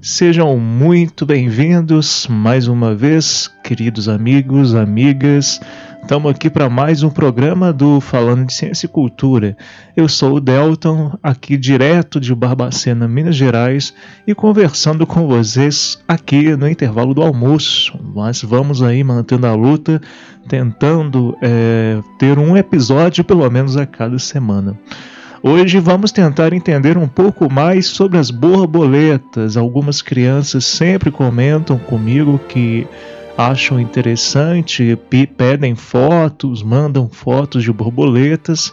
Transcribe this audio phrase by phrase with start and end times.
[0.00, 5.60] Sejam muito bem-vindos mais uma vez, queridos amigos, amigas.
[6.00, 9.56] Estamos aqui para mais um programa do Falando de Ciência e Cultura.
[9.96, 13.92] Eu sou o Delton, aqui direto de Barbacena, Minas Gerais,
[14.24, 17.98] e conversando com vocês aqui no intervalo do almoço.
[18.14, 20.00] Mas vamos aí mantendo a luta,
[20.48, 24.78] tentando é, ter um episódio pelo menos a cada semana.
[25.42, 29.56] Hoje vamos tentar entender um pouco mais sobre as borboletas.
[29.56, 32.86] Algumas crianças sempre comentam comigo que
[33.36, 34.98] acham interessante,
[35.36, 38.72] pedem fotos, mandam fotos de borboletas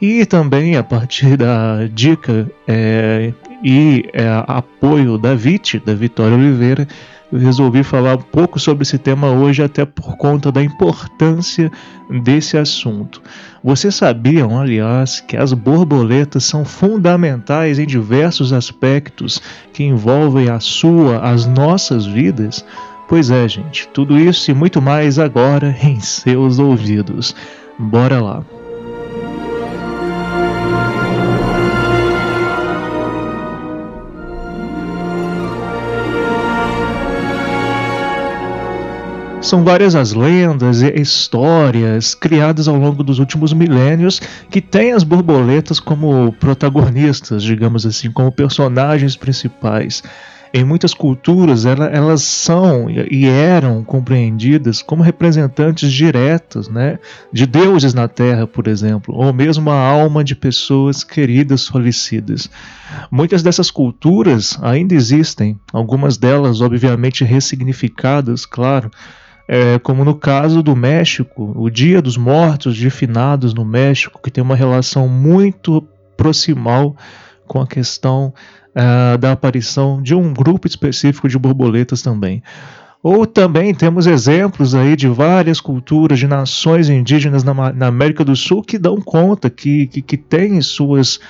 [0.00, 6.88] e também a partir da dica é, e é, apoio da VIT, da Vitória Oliveira,
[7.32, 11.70] eu resolvi falar um pouco sobre esse tema hoje, até por conta da importância
[12.22, 13.20] desse assunto.
[13.62, 21.18] Vocês sabiam, aliás, que as borboletas são fundamentais em diversos aspectos que envolvem a sua,
[21.18, 22.64] as nossas vidas?
[23.08, 27.34] Pois é, gente, tudo isso e muito mais agora em seus ouvidos.
[27.78, 28.65] Bora lá!
[39.40, 44.20] São várias as lendas e histórias criadas ao longo dos últimos milênios
[44.50, 50.02] que têm as borboletas como protagonistas, digamos assim, como personagens principais.
[50.52, 56.98] Em muitas culturas, elas são e eram compreendidas como representantes diretas né,
[57.32, 62.48] de deuses na Terra, por exemplo, ou mesmo a alma de pessoas queridas falecidas.
[63.10, 68.90] Muitas dessas culturas ainda existem, algumas delas, obviamente, ressignificadas, claro
[69.48, 74.30] é, como no caso do México, o Dia dos Mortos de Finados no México, que
[74.30, 75.82] tem uma relação muito
[76.16, 76.96] proximal
[77.46, 78.34] com a questão
[78.74, 82.42] uh, da aparição de um grupo específico de borboletas também.
[83.02, 88.34] Ou também temos exemplos aí de várias culturas, de nações indígenas na, na América do
[88.34, 91.20] Sul que dão conta, que, que, que têm suas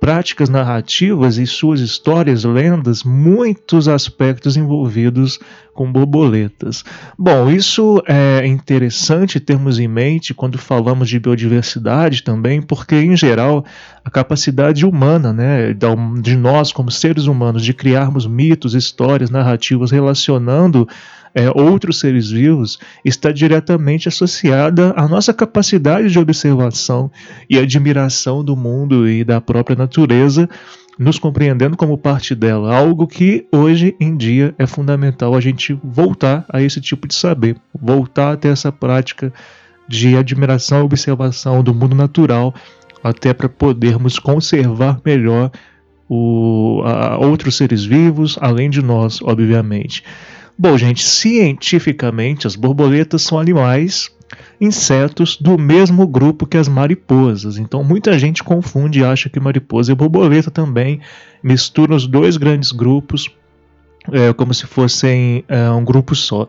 [0.00, 5.38] práticas narrativas e suas histórias, lendas, muitos aspectos envolvidos
[5.72, 6.84] com borboletas.
[7.18, 13.64] Bom, isso é interessante termos em mente quando falamos de biodiversidade também, porque em geral
[14.04, 15.74] a capacidade humana, né,
[16.22, 20.88] de nós como seres humanos de criarmos mitos, histórias, narrativas relacionando
[21.36, 27.10] é, outros seres vivos está diretamente associada à nossa capacidade de observação
[27.48, 30.48] e admiração do mundo e da própria natureza,
[30.98, 36.46] nos compreendendo como parte dela, algo que hoje em dia é fundamental a gente voltar
[36.48, 39.30] a esse tipo de saber, voltar a ter essa prática
[39.86, 42.54] de admiração e observação do mundo natural,
[43.04, 45.50] até para podermos conservar melhor
[46.08, 50.02] o, a, outros seres vivos, além de nós, obviamente.
[50.58, 54.10] Bom, gente, cientificamente as borboletas são animais,
[54.60, 57.58] insetos do mesmo grupo que as mariposas.
[57.58, 61.00] Então muita gente confunde e acha que mariposa e borboleta também
[61.42, 63.30] misturam os dois grandes grupos
[64.12, 66.48] é, como se fossem é, um grupo só.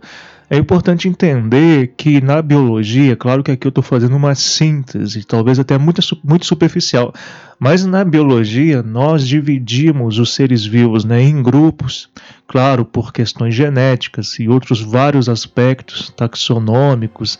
[0.49, 5.59] É importante entender que na biologia, claro que aqui eu estou fazendo uma síntese, talvez
[5.59, 7.13] até muito, muito superficial,
[7.59, 12.09] mas na biologia nós dividimos os seres vivos né, em grupos,
[12.47, 17.37] claro, por questões genéticas e outros vários aspectos taxonômicos,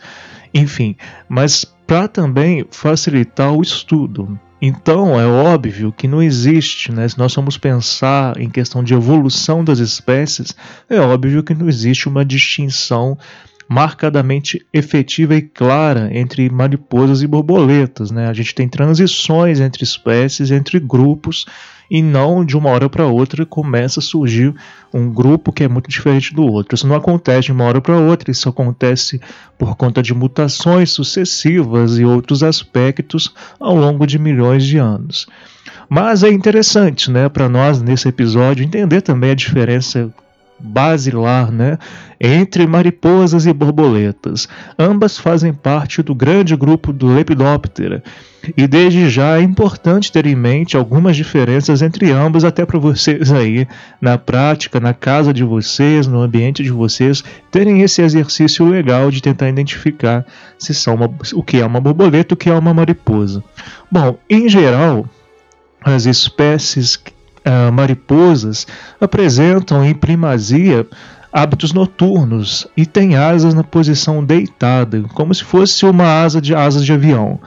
[0.52, 0.94] enfim,
[1.26, 4.38] mas para também facilitar o estudo.
[4.60, 7.08] Então é óbvio que não existe, né?
[7.08, 10.54] Se nós formos pensar em questão de evolução das espécies,
[10.90, 13.16] é óbvio que não existe uma distinção
[13.68, 18.26] marcadamente efetiva e clara entre mariposas e borboletas, né?
[18.26, 21.46] A gente tem transições entre espécies, entre grupos
[21.90, 24.54] e não de uma hora para outra começa a surgir
[24.92, 26.74] um grupo que é muito diferente do outro.
[26.74, 29.20] Isso não acontece de uma hora para outra, isso acontece
[29.58, 35.26] por conta de mutações sucessivas e outros aspectos ao longo de milhões de anos.
[35.88, 40.12] Mas é interessante, né, para nós nesse episódio entender também a diferença
[40.58, 41.78] basilar, né,
[42.20, 44.48] entre mariposas e borboletas.
[44.78, 48.02] Ambas fazem parte do grande grupo do Lepidoptera.
[48.56, 53.30] E desde já é importante ter em mente algumas diferenças entre ambas, até para vocês
[53.32, 53.66] aí,
[54.00, 59.20] na prática, na casa de vocês, no ambiente de vocês, terem esse exercício legal de
[59.20, 60.24] tentar identificar
[60.58, 63.42] se são uma, o que é uma borboleta o que é uma mariposa.
[63.90, 65.06] Bom, em geral,
[65.82, 66.96] as espécies
[67.48, 68.66] uh, mariposas
[69.00, 70.86] apresentam em primazia
[71.32, 76.84] hábitos noturnos e têm asas na posição deitada, como se fosse uma asa de asas
[76.84, 77.40] de avião.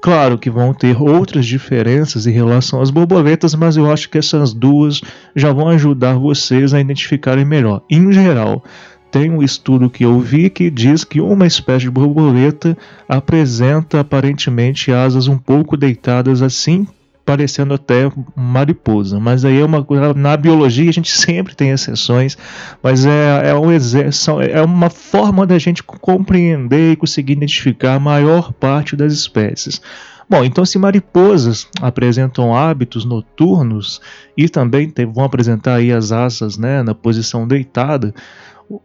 [0.00, 4.52] Claro que vão ter outras diferenças em relação às borboletas, mas eu acho que essas
[4.52, 5.00] duas
[5.34, 7.80] já vão ajudar vocês a identificarem melhor.
[7.88, 8.62] Em geral,
[9.10, 12.76] tem um estudo que eu vi que diz que uma espécie de borboleta
[13.08, 16.86] apresenta aparentemente asas um pouco deitadas assim
[17.24, 19.18] parecendo até mariposa.
[19.18, 19.84] Mas aí é uma
[20.14, 22.36] na biologia a gente sempre tem exceções,
[22.82, 28.52] mas é, é, um é uma forma da gente compreender e conseguir identificar a maior
[28.52, 29.80] parte das espécies.
[30.28, 34.00] Bom, então se mariposas apresentam hábitos noturnos
[34.36, 38.14] e também vão apresentar aí as asas né, na posição deitada,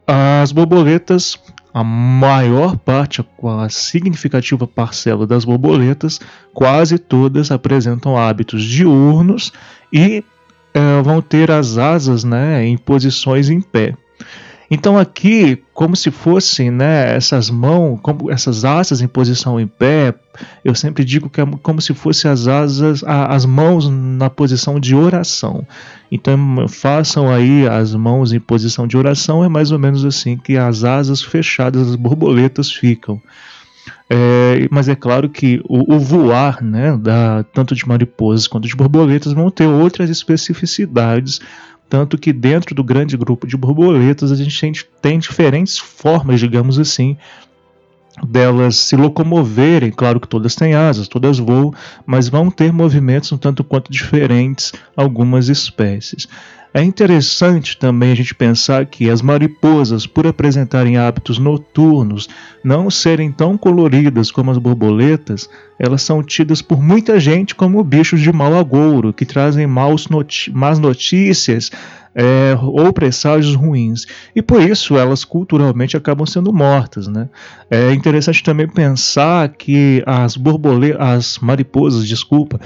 [0.06, 1.40] as borboletas
[1.74, 6.20] a maior parte, a significativa parcela das borboletas,
[6.54, 9.52] quase todas apresentam hábitos diurnos
[9.94, 10.24] e
[10.74, 13.96] é, vão ter as asas né, em posições em pé.
[14.72, 20.14] Então aqui, como se fossem né, essas mãos, como essas asas em posição em pé,
[20.64, 24.96] eu sempre digo que é como se fossem as asas, as mãos na posição de
[24.96, 25.66] oração.
[26.12, 30.56] Então façam aí as mãos em posição de oração, é mais ou menos assim que
[30.56, 33.20] as asas fechadas, as borboletas ficam.
[34.08, 38.76] É, mas é claro que o, o, voar, né, da, tanto de mariposas quanto de
[38.76, 41.40] borboletas, vão ter outras especificidades
[41.90, 47.18] tanto que dentro do grande grupo de borboletas a gente tem, diferentes formas, digamos assim,
[48.24, 49.92] delas se locomoverem.
[49.92, 51.74] Claro que todas têm asas, todas voam,
[52.06, 56.28] mas vão ter movimentos um tanto quanto diferentes algumas espécies.
[56.72, 62.30] É interessante também a gente pensar que as mariposas, por apresentarem hábitos noturnos,
[62.64, 65.50] não serem tão coloridas como as borboletas,
[65.80, 70.08] elas são tidas por muita gente como bichos de mau agouro, que trazem maus
[70.54, 71.72] más notícias
[72.14, 74.06] é, ou presságios ruins.
[74.36, 77.08] E por isso elas culturalmente acabam sendo mortas.
[77.08, 77.30] Né?
[77.70, 82.60] É interessante também pensar que as borboletas, as mariposas, desculpa,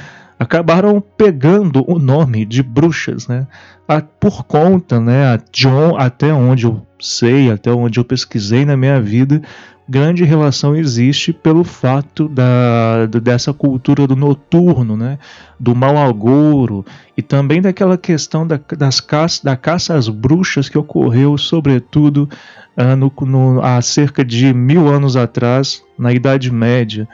[0.44, 3.48] acabaram pegando o nome de bruxas, né?
[3.88, 9.02] A, por conta, né, John, até onde eu sei, até onde eu pesquisei na minha
[9.02, 9.42] vida,
[9.88, 15.20] grande relação existe pelo fato da, dessa cultura do noturno, né,
[15.60, 16.86] do mau agouro
[17.18, 22.30] e também daquela questão da, das caça, da caça às bruxas que ocorreu, sobretudo,
[22.78, 27.08] uh, no, no, há cerca de mil anos atrás, na Idade Média.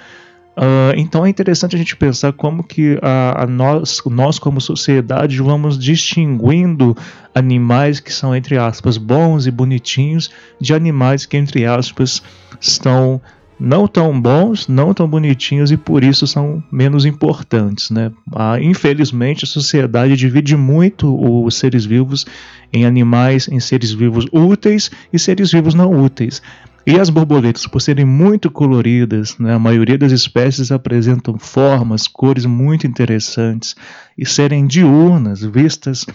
[0.60, 5.42] Uh, então é interessante a gente pensar como que a, a nós, nós, como sociedade,
[5.42, 6.98] vamos distinguindo
[7.34, 10.30] animais que são, entre aspas, bons e bonitinhos
[10.60, 12.22] de animais que, entre aspas,
[12.60, 13.22] estão
[13.58, 17.90] não tão bons, não tão bonitinhos e por isso são menos importantes.
[17.90, 18.12] Né?
[18.36, 21.16] Ah, infelizmente, a sociedade divide muito
[21.46, 22.26] os seres vivos
[22.72, 26.42] em animais, em seres vivos úteis e seres vivos não úteis.
[26.86, 32.46] E as borboletas, por serem muito coloridas, né, a maioria das espécies apresentam formas, cores
[32.46, 33.76] muito interessantes
[34.18, 36.06] e serem diurnas, vistas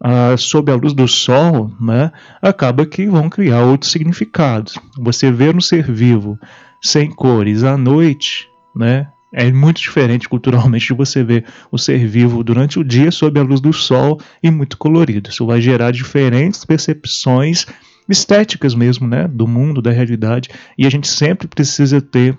[0.00, 4.78] ah, sob a luz do sol, né, acaba que vão criar outros significados.
[4.98, 6.38] Você vê no ser vivo
[6.82, 12.42] sem cores à noite, né, é muito diferente culturalmente de você ver o ser vivo
[12.42, 15.30] durante o dia sob a luz do sol e muito colorido.
[15.30, 17.66] Isso vai gerar diferentes percepções
[18.08, 22.36] estéticas mesmo, né, do mundo, da realidade, e a gente sempre precisa ter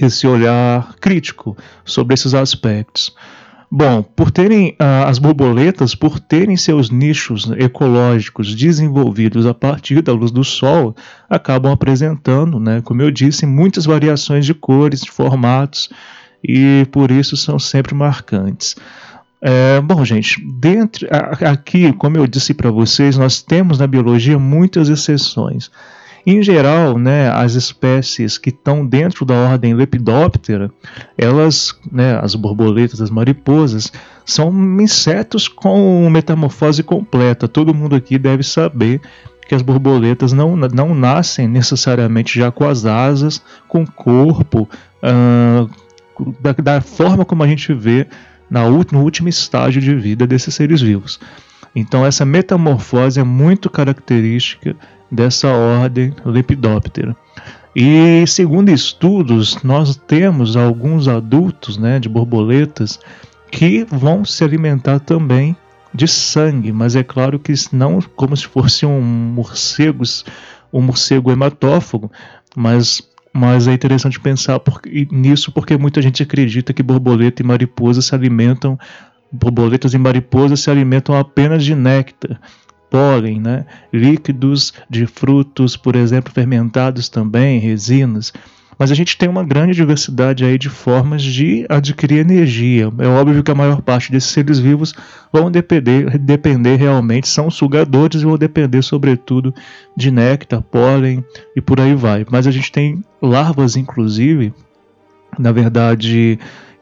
[0.00, 3.14] esse olhar crítico sobre esses aspectos.
[3.70, 10.12] Bom, por terem ah, as borboletas, por terem seus nichos ecológicos desenvolvidos a partir da
[10.12, 10.94] luz do sol,
[11.28, 15.90] acabam apresentando, né, como eu disse, muitas variações de cores, de formatos,
[16.42, 18.76] e por isso são sempre marcantes.
[19.48, 21.06] É, bom, gente, dentro,
[21.48, 25.70] aqui, como eu disse para vocês, nós temos na biologia muitas exceções.
[26.26, 30.68] Em geral, né, as espécies que estão dentro da ordem Lepidoptera,
[31.16, 33.92] elas, né, as borboletas, as mariposas,
[34.24, 34.50] são
[34.80, 37.46] insetos com metamorfose completa.
[37.46, 39.00] Todo mundo aqui deve saber
[39.46, 44.68] que as borboletas não, não nascem necessariamente já com as asas, com o corpo,
[45.04, 45.70] uh,
[46.40, 48.08] da, da forma como a gente vê
[48.50, 51.18] no último estágio de vida desses seres vivos.
[51.74, 54.74] Então essa metamorfose é muito característica
[55.10, 57.16] dessa ordem Lepidoptera.
[57.74, 62.98] E segundo estudos, nós temos alguns adultos né, de borboletas
[63.50, 65.54] que vão se alimentar também
[65.92, 70.02] de sangue, mas é claro que não como se fosse um morcego,
[70.72, 72.10] um morcego hematófago,
[72.54, 73.02] mas
[73.36, 74.80] mas é interessante pensar por,
[75.12, 78.78] nisso porque muita gente acredita que borboleta e mariposa se alimentam
[79.30, 82.40] borboletas e mariposas se alimentam apenas de néctar
[82.90, 83.66] pólen, né?
[83.92, 88.32] líquidos de frutos, por exemplo, fermentados também, resinas.
[88.78, 92.92] Mas a gente tem uma grande diversidade aí de formas de adquirir energia.
[92.98, 94.94] É óbvio que a maior parte desses seres vivos
[95.32, 99.54] vão depender, depender realmente, são sugadores e vão depender, sobretudo,
[99.96, 102.26] de néctar, pólen e por aí vai.
[102.30, 104.52] Mas a gente tem larvas, inclusive,
[105.38, 106.38] na verdade,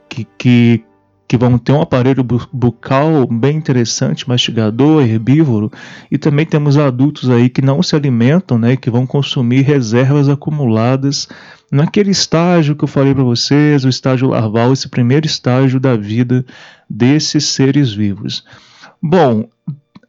[0.09, 0.85] que, que
[1.27, 5.73] que vão ter um aparelho bucal bem interessante, mastigador, herbívoro,
[6.11, 11.29] e também temos adultos aí que não se alimentam, né, que vão consumir reservas acumuladas
[11.73, 16.45] naquele estágio que eu falei para vocês, o estágio larval, esse primeiro estágio da vida
[16.89, 18.45] desses seres vivos.
[19.03, 19.49] Bom,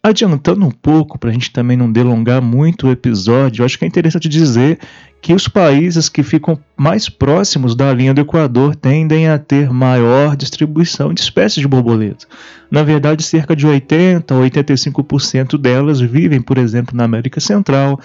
[0.09, 3.87] adiantando um pouco, para a gente também não delongar muito o episódio, acho que é
[3.87, 4.77] interessante dizer
[5.19, 10.35] que os países que ficam mais próximos da linha do Equador tendem a ter maior
[10.35, 12.27] distribuição de espécies de borboleta.
[12.69, 17.99] Na verdade, cerca de 80 a 85% delas vivem, por exemplo, na América Central,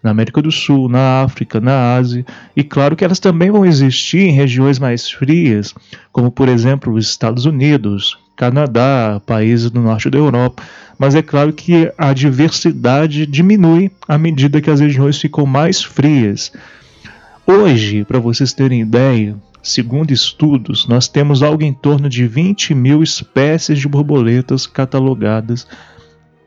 [0.00, 4.20] na América do Sul, na África, na Ásia, e claro que elas também vão existir
[4.20, 5.74] em regiões mais frias,
[6.12, 10.62] como por exemplo os Estados Unidos, Canadá, países do norte da Europa,
[10.98, 16.50] mas é claro que a diversidade diminui à medida que as regiões ficam mais frias.
[17.46, 23.02] Hoje, para vocês terem ideia, segundo estudos, nós temos algo em torno de 20 mil
[23.02, 25.66] espécies de borboletas catalogadas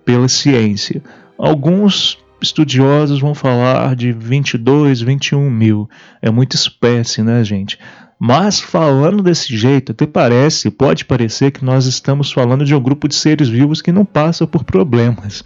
[0.04, 1.00] pela ciência.
[1.38, 5.88] Alguns estudiosos vão falar de 22, 21 mil.
[6.24, 7.78] É muita espécie, né, gente?
[8.26, 13.06] Mas falando desse jeito, até parece, pode parecer que nós estamos falando de um grupo
[13.06, 15.44] de seres vivos que não passa por problemas.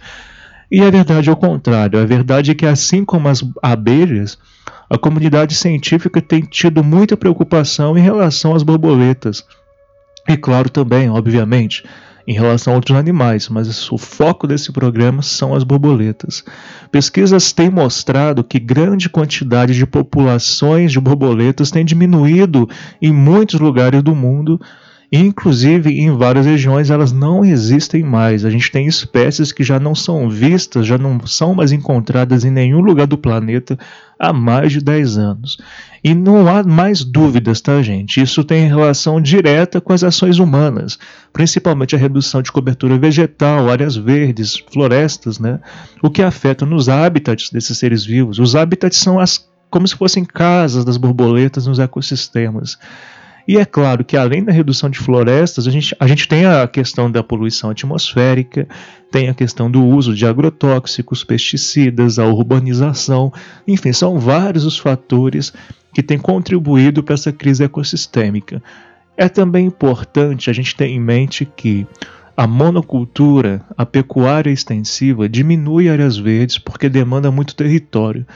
[0.70, 1.98] E a verdade é o contrário.
[1.98, 4.38] A verdade é que, assim como as abelhas,
[4.88, 9.44] a comunidade científica tem tido muita preocupação em relação às borboletas.
[10.28, 11.82] E claro também, obviamente,
[12.28, 16.44] em relação a outros animais, mas o foco desse programa são as borboletas.
[16.92, 22.68] Pesquisas têm mostrado que grande quantidade de populações de borboletas tem diminuído
[23.00, 24.60] em muitos lugares do mundo
[25.10, 28.44] Inclusive, em várias regiões elas não existem mais.
[28.44, 32.50] A gente tem espécies que já não são vistas, já não são mais encontradas em
[32.50, 33.78] nenhum lugar do planeta
[34.18, 35.58] há mais de 10 anos.
[36.02, 38.20] E não há mais dúvidas, tá, gente?
[38.20, 40.98] Isso tem relação direta com as ações humanas,
[41.32, 45.60] principalmente a redução de cobertura vegetal, áreas verdes, florestas, né?
[46.02, 48.38] O que afeta nos hábitats desses seres vivos.
[48.38, 52.78] Os hábitats são as como se fossem casas das borboletas nos ecossistemas.
[53.48, 56.68] E é claro que além da redução de florestas, a gente, a gente tem a
[56.68, 58.68] questão da poluição atmosférica,
[59.10, 63.32] tem a questão do uso de agrotóxicos, pesticidas, a urbanização,
[63.66, 65.50] enfim, são vários os fatores
[65.94, 68.62] que têm contribuído para essa crise ecossistêmica.
[69.16, 71.86] É também importante a gente ter em mente que
[72.36, 78.26] a monocultura, a pecuária extensiva, diminui áreas verdes porque demanda muito território.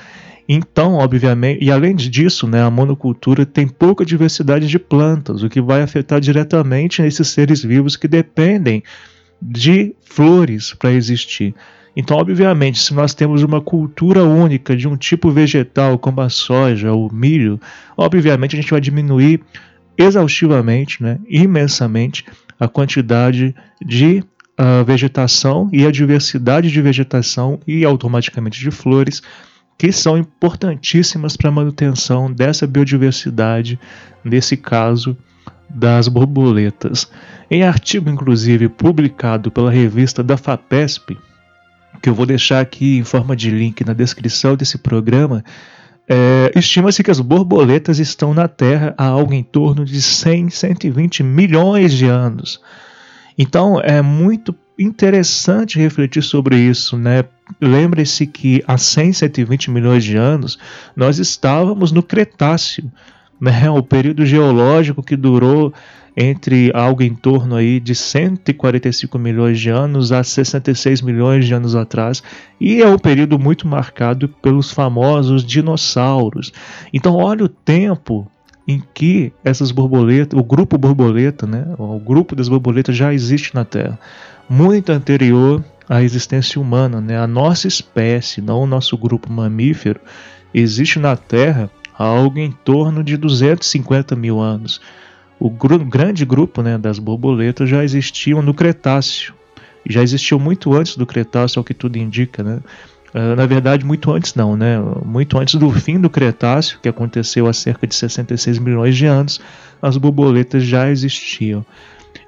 [0.49, 5.61] Então, obviamente, e além disso, né, a monocultura tem pouca diversidade de plantas, o que
[5.61, 8.83] vai afetar diretamente esses seres vivos que dependem
[9.41, 11.55] de flores para existir.
[11.95, 16.93] Então, obviamente, se nós temos uma cultura única de um tipo vegetal, como a soja
[16.93, 17.61] ou milho,
[17.97, 19.41] obviamente a gente vai diminuir
[19.97, 22.25] exaustivamente, né, imensamente,
[22.59, 24.25] a quantidade de
[24.59, 29.23] uh, vegetação e a diversidade de vegetação e automaticamente de flores
[29.83, 33.81] que são importantíssimas para a manutenção dessa biodiversidade,
[34.23, 35.19] nesse caso
[35.69, 37.11] das borboletas.
[37.51, 41.19] Em artigo, inclusive, publicado pela revista da FAPESP,
[42.01, 45.45] que eu vou deixar aqui em forma de link na descrição desse programa,
[46.09, 51.25] é, estima-se que as borboletas estão na Terra há algo em torno de 100, 120
[51.25, 52.61] milhões de anos.
[53.37, 57.25] Então é muito interessante refletir sobre isso, né?
[57.61, 60.59] Lembre-se que há 100, 120 milhões de anos
[60.97, 62.91] nós estávamos no Cretáceo,
[63.41, 63.69] né?
[63.71, 65.73] O período geológico que durou
[66.17, 71.75] entre algo em torno aí de 145 milhões de anos a 66 milhões de anos
[71.75, 72.23] atrás,
[72.61, 76.53] e é um período muito marcado pelos famosos dinossauros.
[76.93, 78.31] Então, olha o tempo
[78.69, 83.65] em que essas borboletas, o grupo borboleta, né, o grupo das borboletas já existe na
[83.65, 83.99] Terra
[84.49, 87.19] muito anterior a existência humana, né?
[87.19, 90.01] A nossa espécie, não o nosso grupo mamífero,
[90.55, 94.81] existe na Terra há algo em torno de 250 mil anos.
[95.39, 99.35] O gru grande grupo né, das borboletas já existiam no Cretáceo.
[99.87, 102.61] Já existiu muito antes do Cretáceo, ao que tudo indica, né?
[103.15, 104.79] Uh, na verdade, muito antes não, né?
[105.05, 109.43] Muito antes do fim do Cretáceo, que aconteceu há cerca de 66 milhões de anos,
[109.83, 111.67] as borboletas já existiam.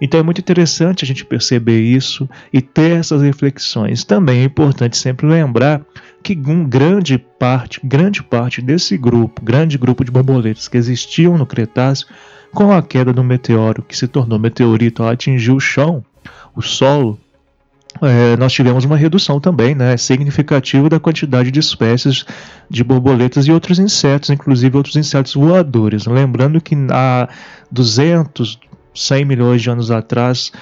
[0.04, 4.04] Então é muito interessante a gente perceber isso e ter essas reflexões.
[4.04, 5.80] Também é importante sempre lembrar
[6.22, 11.46] que um grande parte, grande parte desse grupo, grande grupo de borboletas que existiam no
[11.46, 12.06] Cretáceo,
[12.52, 16.04] com a queda do meteoro que se tornou meteorito ao atingir o chão,
[16.54, 17.18] o solo,
[18.02, 22.26] é, nós tivemos uma redução também né, significativa da quantidade de espécies
[22.68, 26.04] de borboletas e outros insetos, inclusive outros insetos voadores.
[26.04, 27.26] Lembrando que há
[27.70, 28.58] 200,
[28.94, 30.52] 100 milhões de anos atrás,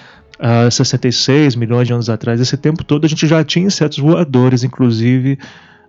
[0.40, 4.64] uh, 66 milhões de anos atrás, esse tempo todo a gente já tinha insetos voadores,
[4.64, 5.38] inclusive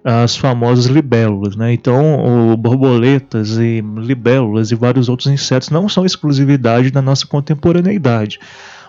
[0.04, 1.72] as famosas libélulas, né?
[1.72, 8.38] Então, borboletas e libélulas e vários outros insetos não são exclusividade da nossa contemporaneidade.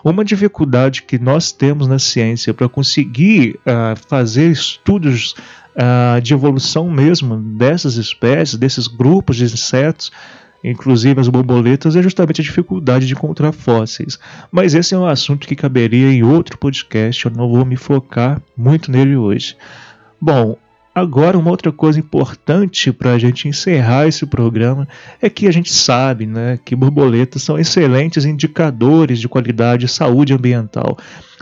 [0.02, 5.34] Uma dificuldade que nós temos na ciência para conseguir uh, fazer estudos
[5.76, 10.10] uh, de evolução mesmo dessas espécies, desses grupos de insetos,
[10.64, 14.18] inclusive as borboletas, é justamente a dificuldade de encontrar fósseis.
[14.50, 18.40] Mas esse é um assunto que caberia em outro podcast, eu não vou me focar
[18.56, 19.56] muito nele hoje.
[20.20, 20.56] Bom,
[20.94, 24.86] Agora, uma outra coisa importante para a gente encerrar esse programa
[25.20, 30.32] é que a gente sabe né, que borboletas são excelentes indicadores de qualidade e saúde
[30.32, 30.96] ambiental.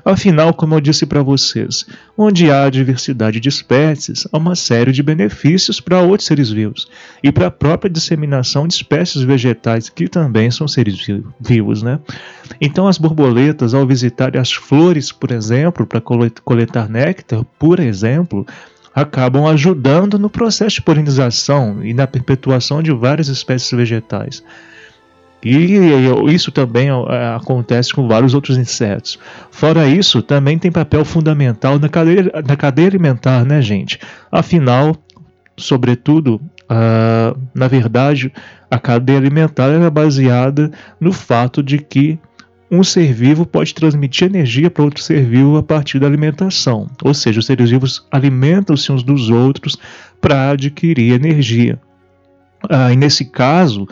[0.05, 1.87] Afinal, como eu disse para vocês,
[2.19, 6.89] onde há diversidade de espécies, há uma série de benefícios para outros seres vivos
[7.23, 10.99] e para a própria disseminação de espécies vegetais que também são seres
[11.41, 11.83] vivos.
[11.83, 12.01] Né?
[12.61, 18.45] Então, as borboletas, ao visitarem as flores, por exemplo, para coletar néctar, por exemplo,
[18.95, 24.43] acabam ajudando no processo de polinização e na perpetuação de várias espécies vegetais.
[25.45, 25.79] E
[26.33, 29.19] isso também é, acontece com vários outros insetos.
[29.51, 33.99] Fora isso, também tem papel fundamental na cadeia, na cadeia alimentar, né, gente?
[34.31, 34.97] Afinal,
[35.57, 38.33] sobretudo, uh, na verdade,
[38.71, 42.19] a cadeia alimentar é baseada no fato de que
[42.71, 46.89] um ser vivo pode transmitir energia para outro ser vivo a partir da alimentação.
[47.03, 49.77] Ou seja, os seres vivos alimentam-se uns dos outros
[50.19, 51.79] para adquirir energia.
[52.71, 53.87] Ah, e nesse caso,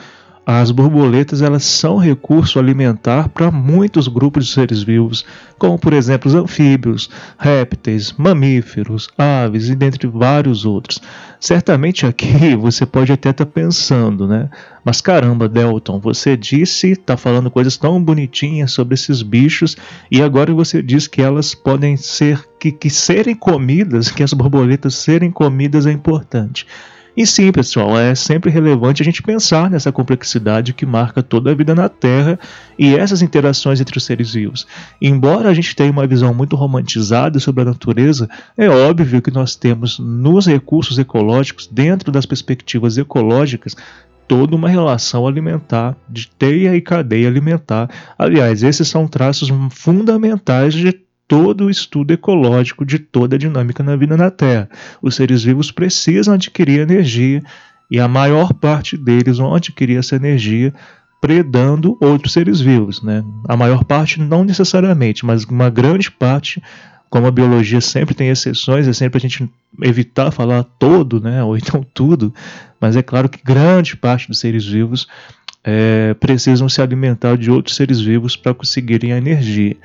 [0.45, 5.25] as borboletas elas são recurso alimentar para muitos grupos de seres vivos,
[5.59, 11.01] como por exemplo os anfíbios, répteis, mamíferos, aves e dentre vários outros.
[11.39, 14.49] Certamente aqui você pode até estar tá pensando, né?
[14.85, 19.77] Mas caramba, Delton, você disse, está falando coisas tão bonitinhas sobre esses bichos
[20.11, 24.95] e agora você diz que elas podem ser, que, que serem comidas, que as borboletas
[24.95, 26.67] serem comidas é importante.
[27.17, 31.55] E sim, pessoal, é sempre relevante a gente pensar nessa complexidade que marca toda a
[31.55, 32.39] vida na Terra
[32.79, 34.67] e essas interações entre os seres vivos.
[35.03, 39.57] Embora a gente tenha uma visão muito romantizada sobre a natureza, é óbvio que nós
[39.57, 43.77] temos nos recursos ecológicos, dentro das perspectivas ecológicas,
[44.29, 47.91] toda uma relação alimentar, de teia e cadeia alimentar.
[48.17, 53.95] Aliás, esses são traços fundamentais de todo o estudo ecológico de toda a dinâmica na
[53.95, 54.69] vida na Terra.
[55.01, 57.41] Os seres vivos precisam adquirir energia
[57.89, 60.75] e a maior parte deles vão adquirir essa energia
[61.21, 63.01] predando outros seres vivos.
[63.01, 63.23] Né?
[63.49, 66.61] A maior parte não necessariamente, mas uma grande parte,
[67.09, 69.49] como a biologia sempre tem exceções, é sempre a gente
[69.85, 71.45] evitar falar todo, né?
[71.45, 72.35] ou então tudo,
[72.81, 75.07] mas é claro que grande parte dos seres vivos
[75.63, 79.77] é, precisam se alimentar de outros seres vivos para conseguirem a energia.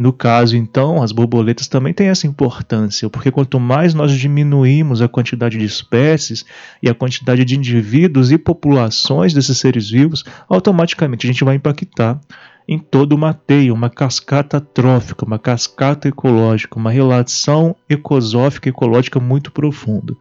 [0.00, 5.08] No caso, então, as borboletas também têm essa importância, porque quanto mais nós diminuímos a
[5.08, 6.42] quantidade de espécies
[6.82, 12.18] e a quantidade de indivíduos e populações desses seres vivos, automaticamente a gente vai impactar
[12.66, 19.52] em toda uma teia, uma cascata trófica, uma cascata ecológica, uma relação ecosófica ecológica muito
[19.52, 20.16] profunda.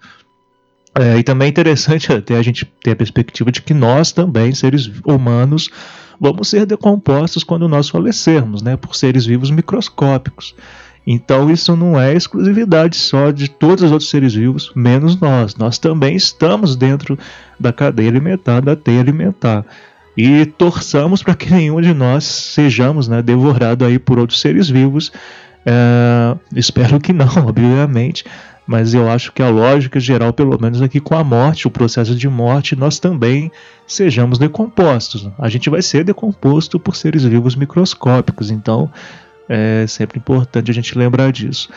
[0.94, 4.54] É, e também é interessante até a gente ter a perspectiva de que nós também,
[4.54, 5.70] seres humanos,
[6.20, 10.56] vamos ser decompostos quando nós falecermos, né, por seres vivos microscópicos.
[11.08, 15.56] Então isso não é exclusividade só de todos os outros seres vivos, menos nós.
[15.56, 17.18] Nós também estamos dentro
[17.60, 19.66] da cadeia alimentar, da teia alimentar.
[20.16, 25.12] E torçamos para que nenhum de nós sejamos né, devorado aí por outros seres vivos.
[25.66, 28.24] É, espero que não, obviamente
[28.70, 32.14] mas eu acho que a lógica geral, pelo menos aqui com a morte, o processo
[32.14, 33.52] de morte, nós também
[33.88, 35.28] sejamos decompostos.
[35.40, 38.88] A gente vai ser decomposto por seres vivos microscópicos, então
[39.50, 41.68] é sempre importante a gente lembrar disso.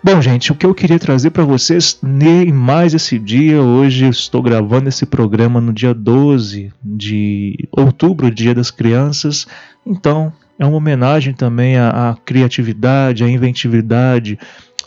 [0.00, 4.10] Bom, gente, o que eu queria trazer para vocês em mais esse dia, hoje eu
[4.10, 9.48] estou gravando esse programa no dia 12 de outubro, Dia das Crianças,
[9.84, 14.38] então é uma homenagem também à, à criatividade, à inventividade,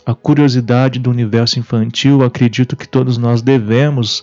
[0.04, 2.22] à curiosidade do universo infantil.
[2.22, 4.22] Acredito que todos nós devemos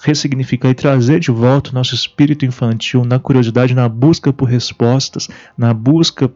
[0.00, 5.28] ressignificar e trazer de volta o nosso espírito infantil na curiosidade, na busca por respostas,
[5.56, 6.30] na busca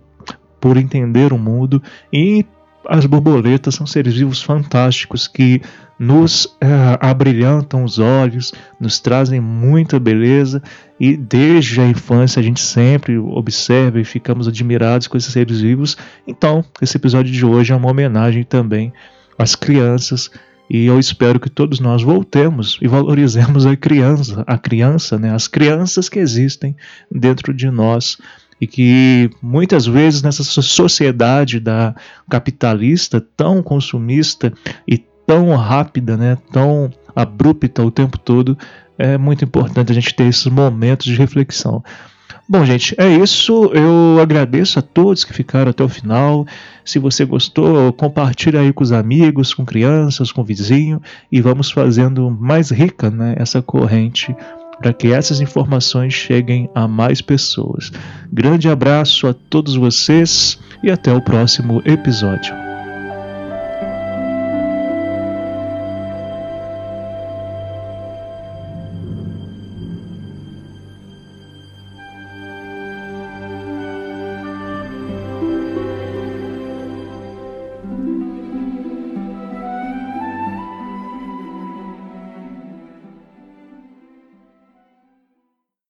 [0.61, 2.45] por entender o mundo e
[2.89, 5.63] as borboletas são seres vivos fantásticos que
[5.99, 6.67] nos é,
[7.01, 10.63] abrilhantam os olhos, nos trazem muita beleza
[10.99, 15.97] e desde a infância a gente sempre observa e ficamos admirados com esses seres vivos.
[16.27, 18.93] Então, esse episódio de hoje é uma homenagem também
[19.39, 20.31] às crianças
[20.69, 25.47] e eu espero que todos nós voltemos e valorizemos a criança, a criança, né, as
[25.47, 26.75] crianças que existem
[27.11, 28.17] dentro de nós
[28.63, 31.97] e que muitas vezes nessa sociedade da
[32.31, 34.53] capitalista tão consumista
[34.87, 38.57] e tão rápida, né, tão abrupta o tempo todo,
[38.97, 41.83] é muito importante a gente ter esses momentos de reflexão.
[42.49, 43.73] Bom, gente, é isso.
[43.75, 46.47] Eu agradeço a todos que ficaram até o final.
[46.85, 51.69] Se você gostou, compartilhe aí com os amigos, com crianças, com o vizinho e vamos
[51.69, 54.37] fazendo mais rica né, essa corrente
[54.83, 57.93] para que essas informações cheguem a mais pessoas.
[58.33, 62.72] Grande abraço a todos vocês e até o próximo episódio.